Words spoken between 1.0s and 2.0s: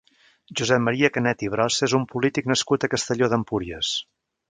Canet i Brossa és